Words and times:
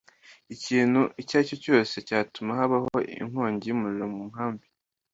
ikintu 0.55 1.01
icyo 1.21 1.33
ari 1.37 1.47
cyo 1.49 1.57
cyose 1.63 1.95
cyatuma 2.07 2.51
habaho 2.59 2.89
inkongi 3.23 3.63
y’umuriro 3.67 4.05
mu 4.15 4.23
nkambi. 4.31 4.65